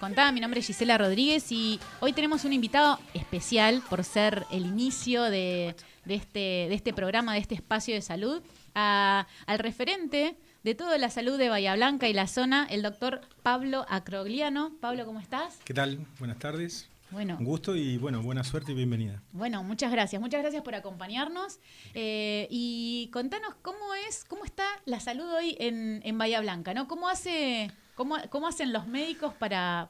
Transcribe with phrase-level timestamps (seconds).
[0.00, 4.64] Contaba, mi nombre es Gisela Rodríguez y hoy tenemos un invitado especial por ser el
[4.64, 5.74] inicio de,
[6.06, 8.40] este, de este programa, de este espacio de salud,
[8.74, 13.86] al referente de toda la salud de Bahía Blanca y la zona, el doctor Pablo
[13.88, 14.70] Acrogliano.
[14.80, 15.58] Pablo, ¿cómo estás?
[15.64, 15.98] ¿Qué tal?
[16.20, 16.88] Buenas tardes.
[17.10, 17.36] Bueno.
[17.36, 19.20] Un gusto y bueno, buena suerte y bienvenida.
[19.32, 20.22] Bueno, muchas gracias.
[20.22, 21.58] Muchas gracias por acompañarnos.
[21.94, 26.86] Eh, y contanos cómo es, cómo está la salud hoy en, en Bahía Blanca, ¿no?
[26.86, 29.88] ¿Cómo hace ¿Cómo, hacen los médicos para,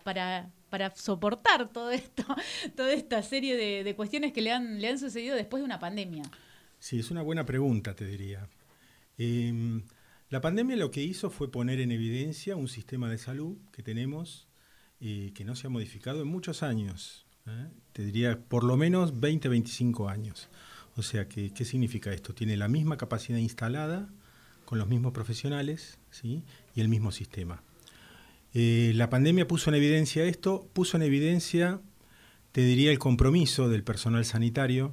[0.95, 2.25] soportar todo esto,
[2.77, 6.23] toda esta serie de, cuestiones que le han, sucedido después de una pandemia?
[6.79, 8.49] Sí, es una buena pregunta, te diría.
[9.19, 9.83] Em,
[10.31, 14.49] la pandemia lo que hizo fue poner en evidencia un sistema de salud que tenemos
[15.01, 17.27] eh, que no se ha modificado en muchos años.
[17.47, 17.69] ¿eh?
[17.93, 20.49] Te diría por lo menos 20, 25 años.
[20.97, 22.33] O sea, que, ¿qué significa esto?
[22.33, 24.09] Tiene la misma capacidad instalada,
[24.65, 26.43] con los mismos profesionales y
[26.77, 27.63] el mismo sistema.
[28.55, 31.81] Eh, la pandemia puso en evidencia esto, puso en evidencia,
[32.53, 34.93] te diría, el compromiso del personal sanitario,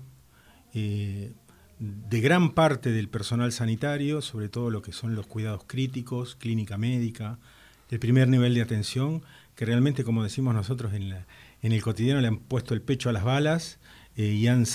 [0.74, 1.34] eh,
[1.80, 6.78] de gran parte del personal sanitario, sobre todo lo que son los cuidados críticos, clínica
[6.78, 7.40] médica,
[7.90, 9.24] el primer nivel de atención,
[9.56, 11.26] que realmente, como decimos nosotros en,
[11.62, 13.80] el cotidiano, le han puesto el pecho a las balas
[14.18, 14.66] eh, y han,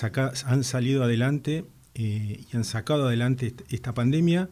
[0.46, 4.48] han salido adelante y han sacado adelante esta pandemia,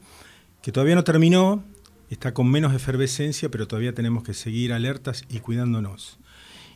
[0.61, 1.65] que todavía no terminó,
[2.11, 6.19] está con menos efervescencia, pero todavía tenemos que seguir alertas y cuidándonos.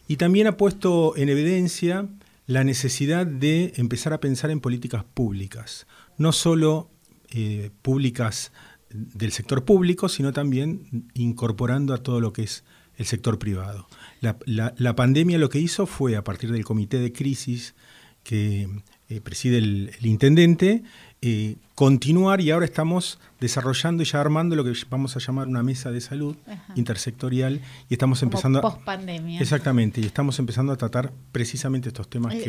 [0.09, 2.09] Y también ha puesto en evidencia
[2.47, 5.87] la necesidad de empezar a pensar en políticas públicas,
[6.19, 6.91] no solo
[7.31, 8.53] eh, públicas
[8.91, 12.65] del sector público, sino también incorporando a todo lo que es
[12.97, 13.87] el sector privado.
[14.21, 17.75] La, pandemia lo que hizo fue, a partir del comité de crisis
[18.23, 18.69] que
[19.17, 20.83] eh, preside el, el intendente,
[21.25, 25.63] eh, continuar y ahora estamos desarrollando y ya armando lo que vamos a llamar una
[25.63, 26.37] mesa de salud
[26.75, 32.35] intersectorial y estamos empezando post pandemia exactamente y estamos empezando a tratar precisamente estos temas
[32.35, 32.43] eh,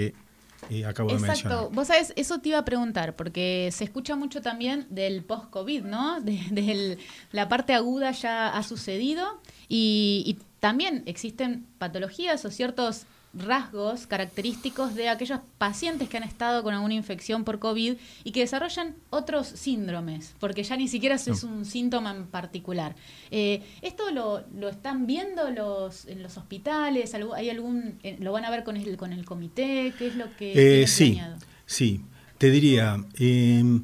[0.69, 1.37] que eh, acabo de mencionar.
[1.37, 5.83] Exacto, vos sabés, eso te iba a preguntar, porque se escucha mucho también del post-COVID,
[5.83, 6.19] ¿no?
[6.21, 6.97] De,
[7.31, 14.93] la parte aguda ya ha sucedido y, y también existen patologías o ciertos rasgos característicos
[14.95, 19.47] de aquellos pacientes que han estado con alguna infección por COVID y que desarrollan otros
[19.47, 22.95] síndromes, porque ya ni siquiera es un síntoma en particular.
[23.31, 27.15] Eh, ¿Esto lo, lo, están viendo los, en los hospitales?
[27.35, 29.93] ¿Hay algún, eh, ¿Lo van a ver con el, con el comité?
[29.97, 30.83] ¿Qué es lo que...
[30.83, 31.19] Eh, sí,
[31.65, 32.01] sí,
[32.37, 33.83] te diría, em,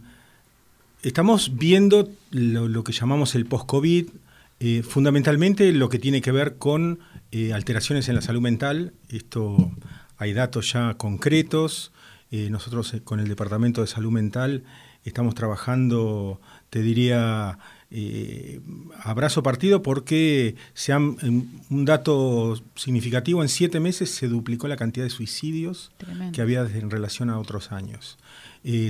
[1.01, 4.09] estamos viendo lo, lo, que llamamos el post-COVID,
[4.83, 6.99] fundamentalmente lo que tiene que ver con
[7.31, 9.72] eh, alteraciones en la salud mental, esto
[10.17, 11.91] hay datos ya concretos.
[12.31, 14.63] Eh, nosotros eh, con el Departamento de Salud Mental
[15.03, 17.57] estamos trabajando, te diría,
[19.03, 21.17] abrazo partido porque se han,
[21.69, 25.91] un dato significativo, en siete meses se duplicó la cantidad de suicidios
[26.34, 28.17] que había en relación a otros años.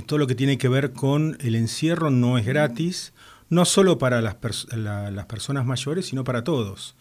[0.06, 3.12] todo lo que tiene que ver con el encierro no es gratis,
[3.48, 4.36] no solo para las,
[4.72, 6.96] las personas mayores, sino para todos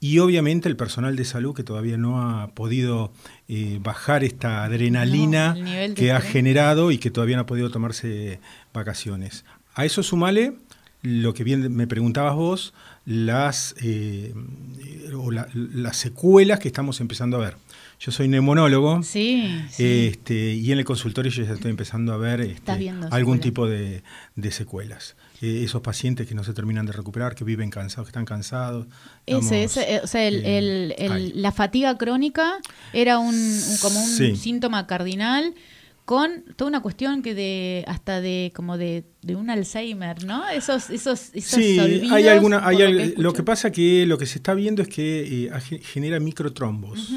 [0.00, 3.12] y obviamente el personal de salud que todavía no ha podido
[3.48, 5.54] eh, bajar esta adrenalina
[5.94, 8.40] que ha generado y que todavía no ha podido tomarse
[8.72, 9.44] vacaciones.
[9.74, 10.54] A eso sumale
[11.02, 12.74] lo que bien me preguntabas vos,
[13.06, 14.34] las, eh,
[15.54, 17.56] las secuelas que estamos empezando a ver.
[17.98, 22.40] Yo soy neumonólogo sí, Este, y en el consultorio yo ya estoy empezando a ver
[22.40, 24.02] este, algún tipo de,
[24.50, 25.16] secuelas.
[25.42, 28.86] Eh, esos pacientes que no se terminan de recuperar, que viven cansados, que están cansados.
[29.24, 32.58] Ese, ese, o sea, eh, la fatiga crónica
[32.92, 33.34] era un,
[33.80, 35.54] como un síntoma cardinal
[36.04, 40.48] con toda una cuestión que de hasta de como de, un Alzheimer, ¿no?
[40.48, 41.78] Esos esos, esos sí,
[42.10, 45.80] hay alguna hay lo, que pasa que lo que se está viendo es que eh,
[45.84, 47.12] genera microtrombos.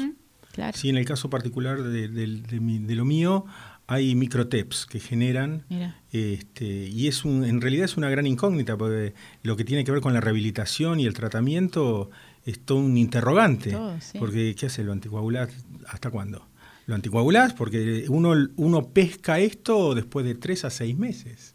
[0.52, 0.78] claro.
[0.78, 3.46] Sí, en el caso particular de, lo mío
[3.86, 5.64] hay microteps que generan
[6.12, 9.92] este, y es un, en realidad es una gran incógnita porque lo que tiene que
[9.92, 12.10] ver con la rehabilitación y el tratamiento
[12.44, 13.76] es todo un interrogante.
[14.18, 15.48] Porque ¿qué hace lo anticoagular?
[15.88, 16.46] ¿Hasta cuándo?
[16.86, 21.54] lo anticoagulás porque uno, uno pesca esto después de tres a seis meses.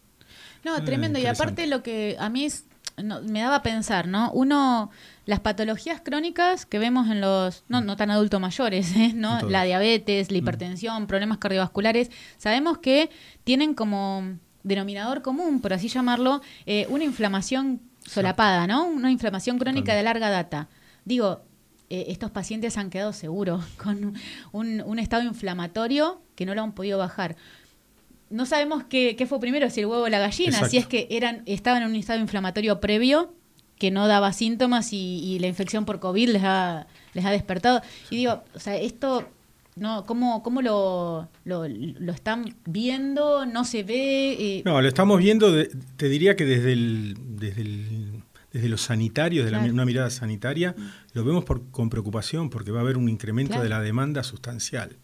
[0.64, 1.18] No, ah, tremendo.
[1.18, 2.44] y aparte lo que a mí
[2.96, 4.30] me daba a pensar, ¿no?
[4.32, 4.90] Uno,
[5.26, 9.12] las patologías crónicas que vemos en los, no, no tan adultos mayores, ¿eh?
[9.14, 9.40] ¿no?
[9.48, 10.38] La diabetes, la mm.
[10.38, 13.10] hipertensión, problemas cardiovasculares, sabemos que
[13.44, 18.86] tienen como denominador común, por así llamarlo, eh, una inflamación solapada, ¿no?
[18.86, 20.68] Una inflamación crónica de larga data.
[21.04, 21.42] Digo,
[21.92, 24.14] eh, estos pacientes han quedado seguros con
[24.52, 27.36] un, estado inflamatorio que no lo han podido bajar.
[28.30, 31.42] No sabemos qué, fue primero, si el huevo o la gallina, si es que eran,
[31.46, 33.34] estaban en un estado inflamatorio previo
[33.76, 37.82] que no daba síntomas y, la infección por COVID les ha, les ha despertado.
[38.10, 39.28] Y digo, o sea, esto
[39.74, 43.46] no, ¿cómo, cómo lo, lo, están viendo?
[43.46, 44.32] ¿No se ve?
[44.32, 45.52] Eh, no, lo estamos viendo,
[45.96, 48.22] te diría que desde el, desde el
[48.52, 50.74] desde los sanitarios, de una mirada sanitaria,
[51.12, 54.96] lo vemos con preocupación porque va a haber un incremento de la demanda sustancial.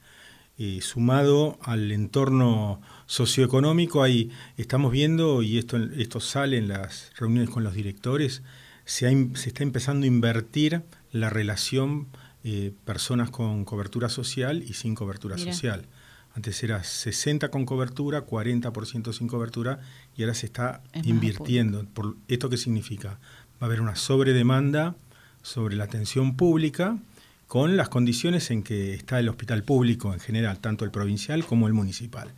[0.58, 7.50] Eh, sumado al entorno socioeconómico, ahí estamos viendo, y esto, esto sale en las reuniones
[7.50, 8.42] con los directores,
[8.86, 10.82] se, se está empezando a invertir
[11.12, 12.08] la relación
[12.48, 15.84] eh, personas con cobertura social y sin cobertura social.
[16.32, 19.80] Antes era 60 con cobertura, 40% sin cobertura
[20.16, 21.84] y ahora se está invirtiendo.
[21.92, 23.18] Por, ¿Esto qué significa?
[23.60, 24.94] Va a haber una sobredemanda
[25.42, 26.98] sobre la atención pública
[27.46, 31.66] con las condiciones en que está el hospital público en general, tanto el provincial como
[31.66, 32.32] el municipal.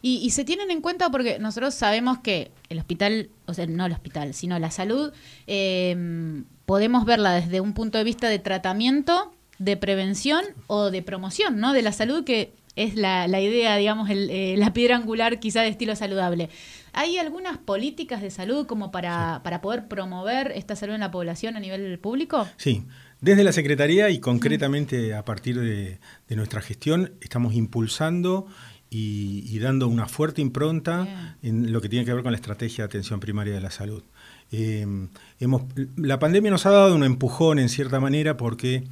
[0.00, 3.92] Y, se tienen en cuenta porque nosotros sabemos que el hospital, o sea, no el
[3.92, 5.12] hospital, sino la salud,
[5.48, 11.58] eh, podemos verla desde un punto de vista de tratamiento, de prevención o de promoción,
[11.58, 11.72] ¿no?
[11.72, 15.96] De la salud que es la, idea, digamos, eh, la piedra angular quizá de estilo
[15.96, 16.48] saludable.
[16.98, 21.56] ¿Hay algunas políticas de salud como para, para poder promover esta salud en la población
[21.56, 22.48] a nivel público?
[22.56, 22.82] Sí,
[23.20, 26.00] desde la Secretaría y concretamente a partir de,
[26.34, 28.48] nuestra gestión estamos impulsando
[28.90, 32.86] y, dando una fuerte impronta en lo que tiene que ver con la estrategia de
[32.86, 34.02] atención primaria de la salud.
[34.50, 35.08] Em,
[35.38, 35.62] hemos,
[35.94, 38.82] la pandemia nos ha dado un empujón en cierta manera porque,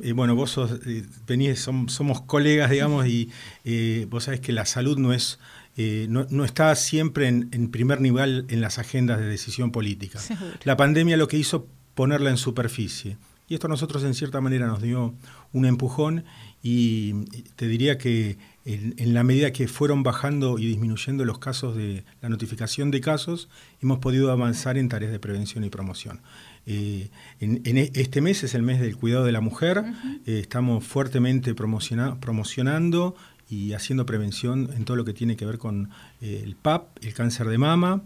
[0.00, 3.30] eh, bueno, vos sos, eh, venís, somos colegas, digamos, y
[3.64, 5.38] eh, vos sabés que la salud no es...
[5.76, 10.20] no, está siempre en, primer nivel en las agendas de decisión política.
[10.64, 13.16] La pandemia lo que hizo ponerla en superficie.
[13.48, 15.14] Y esto a nosotros en cierta manera nos dio
[15.52, 16.24] un empujón
[16.62, 17.24] y
[17.56, 22.28] te diría que en, la medida que fueron bajando y disminuyendo los casos de la
[22.28, 23.48] notificación de casos,
[23.82, 26.20] hemos podido avanzar en tareas de prevención y promoción.
[26.64, 27.10] Eh,
[27.40, 29.84] en, e, este mes es el mes del cuidado de la mujer,
[30.26, 33.16] eh, estamos fuertemente promocionando
[33.52, 35.90] y haciendo prevención en todo lo que tiene que ver con
[36.22, 38.00] eh, el PAP, el cáncer de mama.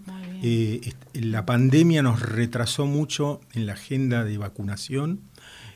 [1.14, 5.20] la pandemia nos retrasó mucho en la agenda de vacunación.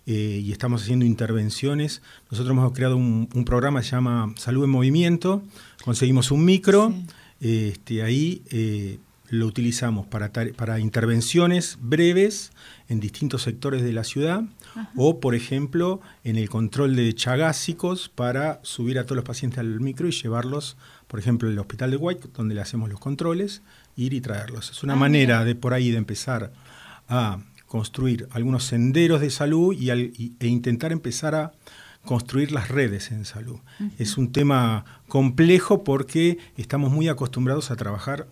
[0.06, 2.02] Eh, y estamos haciendo intervenciones.
[2.32, 5.42] Nosotros hemos creado un, programa que se llama Salud en Movimiento,
[5.84, 6.92] conseguimos un micro,
[7.38, 12.50] este, ahí eh, lo utilizamos para, para intervenciones breves
[12.88, 14.42] en distintos sectores de la ciudad
[14.96, 19.80] o, por ejemplo, en el control de chagásicos para subir a todos los pacientes al
[19.80, 20.76] micro y llevarlos,
[21.06, 23.62] por ejemplo, al hospital de White, donde le hacemos los controles,
[23.96, 24.70] ir y traerlos.
[24.70, 26.52] Es una ah, manera de por ahí de empezar
[27.08, 31.52] a construir algunos senderos de salud y, e intentar empezar a
[32.04, 33.60] construir las redes en salud.
[33.98, 38.26] Es un tema complejo porque estamos muy acostumbrados a trabajar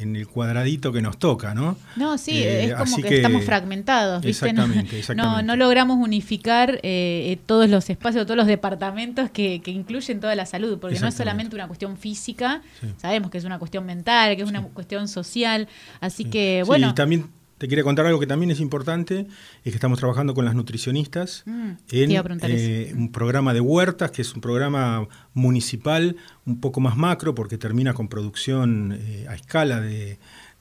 [0.00, 1.76] en el cuadradito que nos toca, ¿no?
[1.96, 4.48] No, sí, eh, es como que, estamos fragmentados, ¿viste?
[4.48, 5.42] Exactamente, exactamente.
[5.44, 10.46] No, logramos unificar eh, eh, todos los espacios, todos los departamentos que, incluyen toda la
[10.46, 12.62] salud, porque no es solamente una cuestión física,
[12.96, 15.68] sabemos que es una cuestión mental, que es una cuestión social,
[16.00, 16.90] así que, bueno...
[16.90, 17.28] y también
[17.60, 19.26] te quería contar algo que también es importante,
[19.64, 22.10] es que estamos trabajando con las nutricionistas mm, en
[22.42, 26.16] eh, un programa de huertas, que es un programa municipal
[26.46, 30.18] un poco más macro, porque termina con producción eh, a escala de,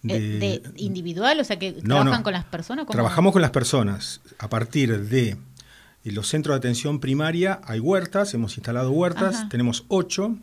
[0.09, 2.85] eh, individual, o sea que trabajan con las personas.
[2.85, 4.19] Trabajamos con las personas.
[4.37, 5.37] A partir de
[6.03, 10.35] los centros de atención primaria hay huertas, hemos instalado huertas, tenemos ocho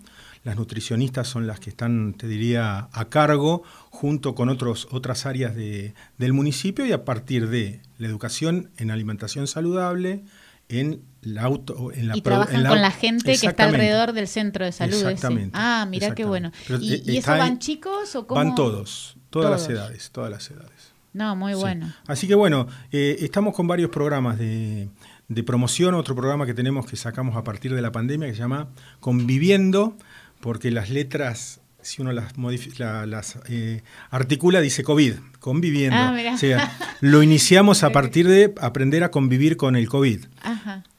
[0.47, 5.57] las nutricionistas son las que están, te diría, a cargo junto con otros, otras áreas
[5.57, 10.23] de, del municipio y a partir de la educación en alimentación saludable,
[10.69, 14.65] en la auto en la y trabajan con la gente que está alrededor del centro
[14.65, 15.51] de salud exactamente.
[15.59, 16.53] Ah mira qué bueno.
[16.81, 18.39] Y, eh, eso van chicos o cómo?
[18.39, 20.93] van todos todas las edades todas las edades.
[21.13, 21.93] No muy bueno.
[22.07, 24.89] Así que bueno eh, estamos con varios programas de,
[25.29, 25.95] de promoción.
[25.95, 28.69] Otro programa que tenemos que sacamos a partir de la pandemia que se llama
[29.01, 29.97] conviviendo
[30.41, 32.35] porque las letras, si uno las,
[32.79, 35.97] las eh, articula, dice COVID, conviviendo.
[35.97, 40.27] Ah, o sea, lo iniciamos a partir de aprender a convivir con el COVID.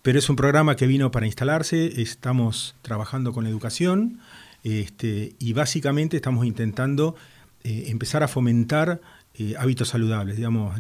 [0.02, 4.20] Pero es un programa que vino para instalarse, estamos trabajando con educación
[4.64, 7.16] este, y básicamente estamos intentando
[7.64, 9.02] eh, empezar a fomentar
[9.34, 10.38] eh, hábitos saludables.
[10.38, 10.80] Digamos,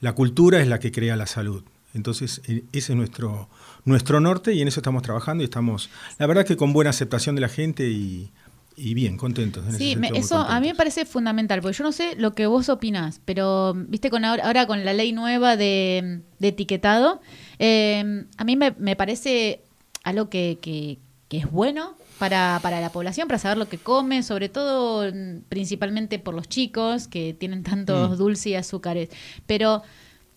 [0.00, 1.62] la cultura es la que crea la salud.
[1.94, 3.48] Entonces, ese es nuestro,
[3.84, 7.34] nuestro norte y en eso estamos trabajando y estamos, la verdad que con buena aceptación
[7.34, 8.30] de la gente y,
[8.76, 9.64] bien, contentos.
[9.76, 13.20] sí, eso a mí me parece fundamental, porque yo no sé lo que vos opinás,
[13.24, 17.20] pero viste con ahora, con la ley nueva de, etiquetado,
[17.58, 19.62] eh, a mí me, parece
[20.04, 20.98] algo que, que,
[21.30, 25.10] es bueno para, para, la población, para saber lo que come, sobre todo
[25.48, 28.16] principalmente por los chicos que tienen tantos mm.
[28.16, 29.08] dulces y azúcares.
[29.46, 29.82] Pero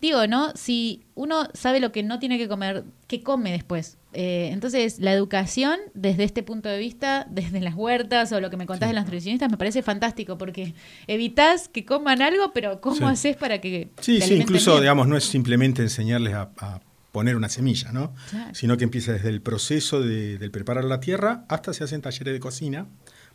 [0.01, 0.51] digo, ¿no?
[0.55, 3.97] Si uno sabe lo que no tiene que comer, ¿qué come después?
[4.13, 8.57] Eh, entonces, la educación, desde este punto de vista, desde las huertas o lo que
[8.57, 10.73] me contás de las nutricionistas, me parece fantástico porque
[11.07, 13.89] evitas que coman algo, pero ¿cómo haces para que...
[14.01, 16.81] Sí, sí, incluso, digamos, no es simplemente enseñarles a,
[17.11, 18.13] poner una semilla, ¿no?
[18.53, 22.33] Sino que empieza desde el proceso de, del preparar la tierra hasta se hacen talleres
[22.33, 22.87] de cocina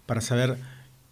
[0.07, 0.57] para saber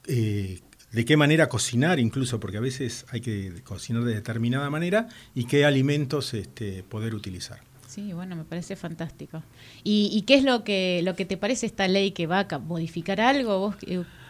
[0.06, 0.60] eh,
[0.94, 5.44] de qué manera cocinar incluso, porque a veces hay que cocinar de determinada manera y
[5.44, 7.60] qué alimentos este, poder utilizar.
[7.88, 9.42] Sí, bueno, me parece fantástico.
[9.84, 13.20] ¿Y, qué es lo que lo que te parece esta ley que va a modificar
[13.20, 13.58] algo?
[13.58, 13.76] ¿Vos,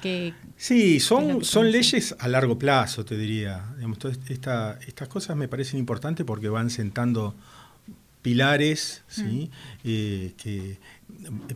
[0.02, 3.64] que, sí, son, son leyes a largo plazo, te diría.
[4.28, 7.34] estas cosas me parecen importantes porque van sentando
[8.20, 9.50] pilares, ¿sí?
[9.50, 9.84] Mm.
[9.84, 10.78] Eh, que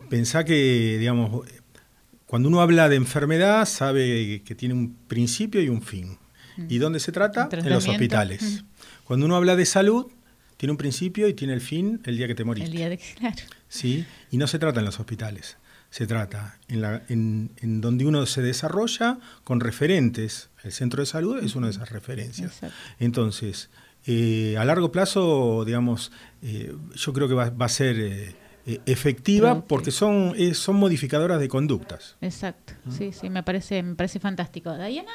[0.09, 1.45] pensá que, digamos,
[2.29, 6.19] cuando uno habla de enfermedad, sabe que tiene un principio y un fin.
[6.57, 6.65] Mm.
[6.69, 7.49] ¿Y dónde se trata?
[7.51, 8.43] En los hospitales.
[8.43, 8.65] Mm.
[9.03, 10.11] Cuando uno habla de salud,
[10.55, 12.65] tiene un principio y tiene el fin el día que te morís.
[12.65, 13.35] El día de claro.
[13.67, 14.05] ¿Sí?
[14.29, 15.57] Y no se trata en los hospitales.
[15.89, 20.51] Se trata en, la, en, donde uno se desarrolla con referentes.
[20.63, 22.59] El centro de salud es una de esas referencias.
[22.99, 23.71] Entonces,
[24.05, 26.11] eh, a largo plazo, digamos,
[26.43, 28.35] eh, yo creo que va, a ser eh,
[28.69, 32.17] eh, efectiva porque son, eh, son modificadoras de conductas.
[32.21, 34.71] Exacto, sí, sí, me parece, me parece fantástico.
[34.77, 35.11] Diana,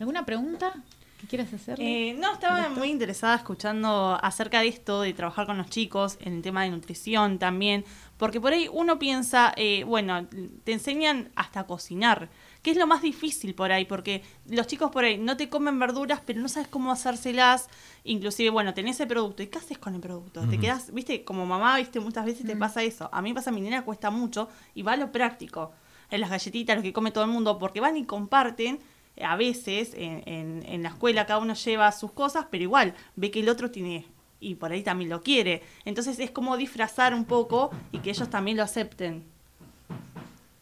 [0.00, 0.72] ¿alguna pregunta?
[1.20, 1.78] que quieras hacer?
[1.82, 6.36] Eh, no, estaba muy interesada escuchando acerca de esto, de trabajar con los chicos, en
[6.36, 7.84] el tema de nutrición también,
[8.16, 9.54] porque por ahí uno piensa,
[9.86, 10.26] bueno,
[10.64, 12.30] te enseñan hasta cocinar,
[12.64, 15.78] que es lo más difícil por ahí, porque los chicos por ahí no te comen
[15.78, 17.68] verduras, pero no sabes cómo hacérselas,
[18.04, 20.40] inclusive, bueno, tenés el producto, ¿y qué haces con el producto?
[20.48, 23.10] Te quedas, viste, como mamá, viste, muchas veces te pasa eso.
[23.12, 25.72] A mí me pasa, a mi nena cuesta mucho, y va a lo práctico,
[26.10, 28.78] en las galletitas, lo que come todo el mundo, porque van y comparten,
[29.16, 33.30] eh, a veces en, en, la escuela cada uno lleva sus cosas, pero igual ve
[33.30, 34.06] que el otro tiene
[34.40, 35.62] y por ahí también lo quiere.
[35.84, 39.33] Entonces es como disfrazar un poco y que ellos también lo acepten.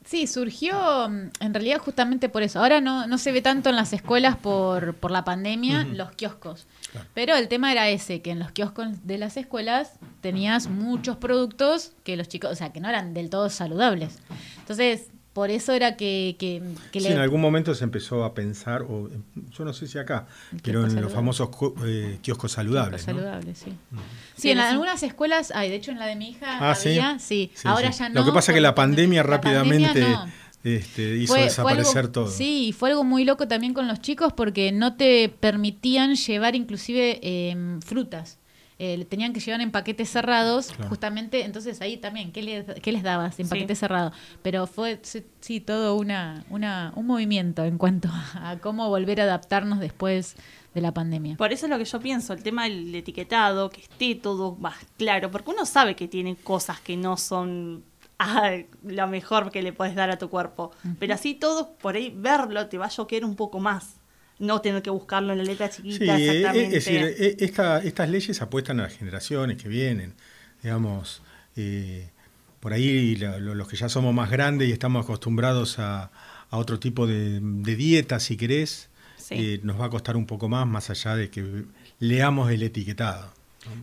[0.05, 2.61] Sí, surgió mm, en realidad justamente por eso.
[2.61, 6.67] Ahora no, no se ve tanto en las escuelas por, por la pandemia los kioscos.
[7.15, 11.93] Pero el tema era ese, que en los kioscos de las escuelas tenías muchos productos
[12.05, 14.19] que los chicos, o sea, que no eran del todo saludables.
[14.59, 16.37] Entonces, por eso era que...
[16.39, 19.09] que, sí, en algún momento se empezó a pensar, o
[19.51, 20.27] yo no sé si acá,
[20.63, 21.49] pero en los famosos
[21.85, 23.05] eh, kioscos saludables.
[23.05, 23.73] Kioscos saludables, sí.
[24.37, 27.51] Sí, en algunas escuelas hay, de hecho en la de mi hija ah, había, sí,
[27.65, 28.21] ahora ya no.
[28.21, 30.07] Lo que pasa es que la pandemia rápidamente...
[30.65, 32.29] Este, hizo desaparecer todo.
[32.29, 36.55] Sí, y fue algo muy loco también con los chicos porque no te permitían llevar
[36.55, 38.39] inclusive em, frutas.
[38.85, 43.05] Eh, tenían que llevar en paquetes cerrados, justamente, entonces ahí también, ¿qué les, qué les
[43.05, 44.11] dabas en paquete cerrado?
[44.43, 45.01] Pero fue,
[45.41, 50.35] sí, todo una, una, un movimiento en cuanto a cómo volver a adaptarnos después
[50.75, 51.37] de la pandemia.
[51.37, 54.79] Por eso es lo que yo pienso, el tema del etiquetado, que esté todo más
[54.99, 57.85] claro, porque uno sabe que tiene cosas que no son
[58.83, 62.67] lo mejor que le puedes dar a tu cuerpo, pero así todo, por ahí verlo
[62.67, 64.02] te va a choquear un poco más
[64.43, 66.17] no tener que buscarlo en la letra chiquita.
[66.17, 66.77] Sí, exactamente.
[66.77, 67.37] es decir, e,
[67.87, 70.15] estas leyes apuestan a las generaciones que vienen,
[70.63, 71.23] digamos.
[71.57, 72.11] Eh,
[72.59, 76.11] por ahí los que ya somos más grandes y estamos acostumbrados a,
[76.51, 78.91] otro tipo de, dieta, si querés,
[79.31, 81.65] eh, nos va a costar un poco más, más allá de que
[81.99, 83.33] leamos el etiquetado.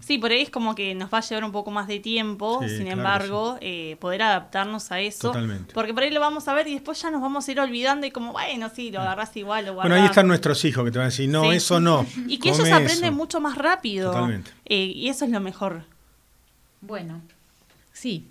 [0.01, 2.62] Sí, por ahí es como que nos va a llevar un poco más de tiempo,
[2.67, 5.29] sin embargo, eh, poder adaptarnos a eso.
[5.29, 5.74] Totalmente.
[5.74, 8.05] Porque por ahí lo vamos a ver y después ya nos vamos a ir olvidando
[8.05, 10.98] y como, bueno, sí, lo agarras igual, lo Bueno, ahí están nuestros hijos que te
[10.98, 12.05] van a decir, no, eso no.
[12.27, 14.12] Y que ellos aprenden mucho más rápido.
[14.12, 14.51] Totalmente.
[14.65, 15.83] Eh, y eso es lo mejor.
[16.81, 17.21] Bueno,
[17.93, 18.27] sí,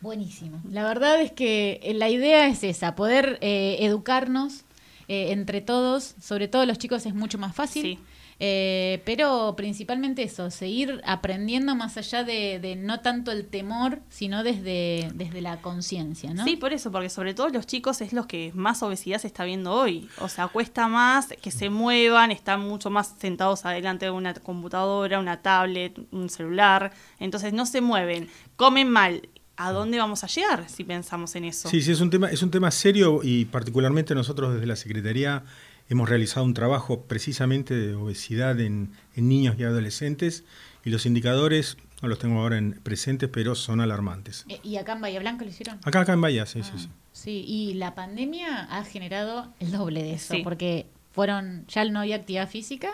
[0.00, 0.60] buenísimo.
[0.70, 4.64] La verdad es que eh, la idea es esa, poder educarnos
[5.12, 7.82] entre todos, sobre todo los chicos es mucho más fácil.
[7.82, 7.98] Sí
[8.42, 15.10] eh, pero principalmente eso, seguir aprendiendo más allá de, no tanto el temor, sino desde,
[15.14, 16.44] desde la conciencia, ¿no?
[16.44, 19.44] Sí, por eso, porque sobre todo los chicos es los que más obesidad se está
[19.44, 20.08] viendo hoy.
[20.20, 25.20] O sea, cuesta más que se muevan, están mucho más sentados adelante de una computadora,
[25.20, 26.92] una tablet, un celular.
[27.18, 29.28] Entonces no se mueven, comen mal.
[29.58, 31.68] ¿A dónde vamos a llegar si pensamos en eso?
[31.68, 35.44] Sí, sí, es un tema, es un tema serio y particularmente nosotros desde la Secretaría
[35.90, 40.44] Hemos realizado un trabajo precisamente de obesidad en, niños y adolescentes
[40.84, 44.46] y los indicadores no los tengo ahora en presentes, pero son alarmantes.
[44.48, 45.80] Eh, ¿Y acá en Bahía Blanca lo hicieron?
[45.84, 46.88] Acá, acá en Bahía, sí, sí, ah, sí.
[47.10, 52.16] Sí, y la pandemia ha generado el doble de eso, porque fueron, ya no había
[52.16, 52.92] actividad física,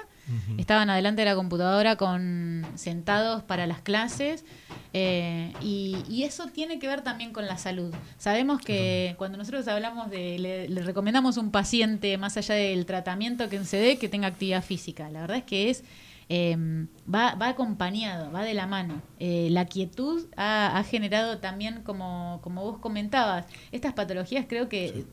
[0.58, 4.44] estaban adelante de la computadora con sentados para las clases
[4.92, 7.94] eh, y, eso tiene que ver también con la salud.
[8.18, 13.48] Sabemos que cuando nosotros hablamos de, le, recomendamos a un paciente más allá del tratamiento
[13.48, 15.08] que se dé, que tenga actividad física.
[15.10, 15.84] La verdad es que es
[16.28, 19.02] em, va, va acompañado, va de la mano.
[19.20, 25.04] Eh, la quietud ha, ha generado también, como, como vos comentabas, estas patologías creo que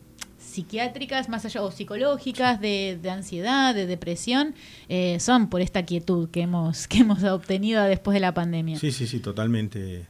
[0.43, 4.55] psiquiátricas, más allá, o psicológicas, de, de ansiedad, de depresión,
[4.89, 8.77] eh, son por esta quietud que hemos, que hemos obtenido después de la pandemia.
[8.77, 10.07] Sí, sí, sí, totalmente.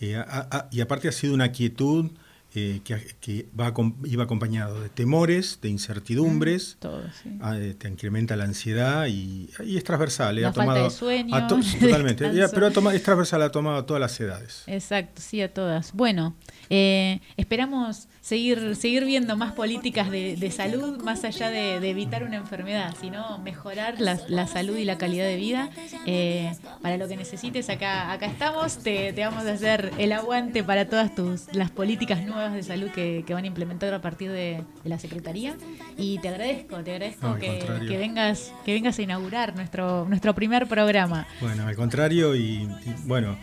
[0.00, 0.24] Eh,
[0.70, 2.10] y aparte ha sido una quietud
[2.54, 3.72] eh, que, que va,
[4.04, 6.76] iba acompañado de temores, de incertidumbres.
[6.80, 7.30] Todo, sí.
[7.40, 10.38] ah, eh, te incrementa la ansiedad y, y es transversal.
[10.38, 12.34] eh, La ha falta tomado de sueño, a to- de totalmente.
[12.34, 14.62] Ya, pero toma- es transversal, ha tomado a todas las edades.
[14.66, 15.92] Exacto, sí, a todas.
[15.92, 16.34] Bueno,
[16.70, 22.22] eh, esperamos seguir, seguir viendo más políticas de, de salud, más allá de, de evitar
[22.24, 25.70] una enfermedad, sino mejorar la, la salud y la calidad de vida.
[26.06, 26.52] Eh,
[26.82, 30.88] para lo que necesites, acá, acá estamos, te, te vamos a hacer el aguante para
[30.88, 34.62] todas tus las políticas nuevas de salud que, que van a implementar a partir de,
[34.82, 35.56] de la Secretaría.
[35.96, 40.66] Y te agradezco, te agradezco No, que, vengas, que vengas a inaugurar nuestro, nuestro primer
[40.68, 41.26] programa.
[41.40, 42.68] Bueno, al contrario, y, y,
[43.04, 43.36] bueno,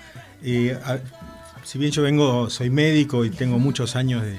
[0.43, 0.99] eh, a-
[1.63, 4.35] si bien yo vengo, soy médico y tengo muchos años de,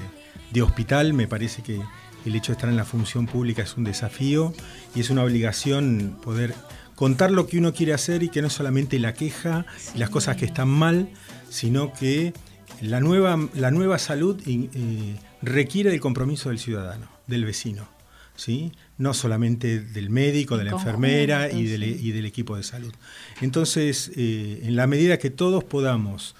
[0.52, 1.80] de hospital, me parece que
[2.24, 4.52] el hecho de estar en la función pública es un desafío
[4.94, 6.54] y es una obligación poder
[6.94, 10.36] contar lo que uno quiere hacer y que no solamente la queja y las cosas
[10.36, 11.08] que están mal,
[11.50, 12.32] sino que
[12.80, 17.88] la nueva, la nueva salud eh, requiere del compromiso del ciudadano, del vecino.
[18.36, 18.72] ¿sí?
[18.98, 22.92] No solamente del médico, de la En enfermera y del, y del equipo de salud.
[23.40, 26.36] Entonces, eh, en la medida que todos podamos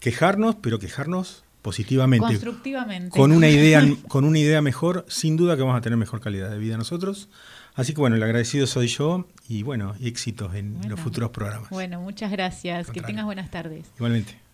[0.00, 3.10] quejarnos, pero quejarnos positivamente, Constructivamente.
[3.10, 6.48] con una idea, con una idea mejor, sin duda que vamos a tener mejor calidad
[6.50, 7.28] de vida nosotros.
[7.74, 10.90] Así que bueno, el agradecido soy yo y bueno, éxitos en Bueno.
[10.90, 11.68] los futuros programas.
[11.70, 12.90] Bueno, muchas gracias.
[12.90, 13.84] Que tengas buenas tardes.
[13.96, 14.45] Igualmente.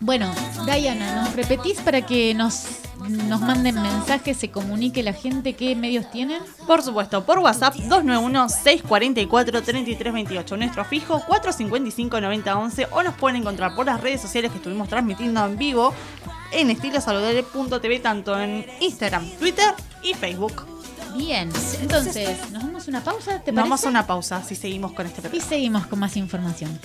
[0.00, 0.32] Bueno,
[0.64, 2.66] Diana, ¿nos repetís para que nos,
[3.08, 6.40] nos manden mensajes, se comunique la gente qué medios tienen?
[6.68, 14.20] Por supuesto, por WhatsApp 291-644-3328, nuestro fijo 455-9011 o nos pueden encontrar por las redes
[14.20, 15.92] sociales que estuvimos transmitiendo en vivo
[16.52, 20.64] en estilosaludable.tv tanto en Instagram, Twitter y Facebook.
[21.16, 23.40] Bien, entonces, ¿nos damos una pausa?
[23.40, 23.86] ¿Te Nos Vamos parece?
[23.88, 25.44] a una pausa si seguimos con este Y programa.
[25.48, 26.78] seguimos con más información.